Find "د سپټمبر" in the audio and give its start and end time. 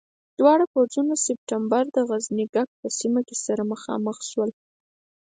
1.17-1.83